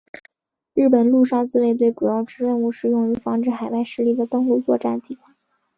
[0.73, 5.35] 日本陆上自卫队主要之任务是用于防止海外势力的登陆作战计划。